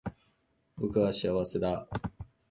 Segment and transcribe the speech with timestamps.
[0.77, 1.87] 僕は幸せだ